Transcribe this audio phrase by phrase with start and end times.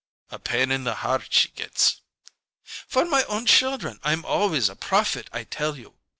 [0.31, 2.01] "A pain in the heart she gets."
[2.87, 5.93] "For my own children I'm always a prophet, I tell you!